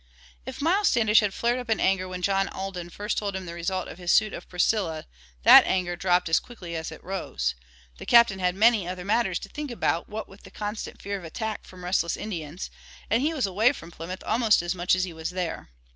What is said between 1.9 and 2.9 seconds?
when John Alden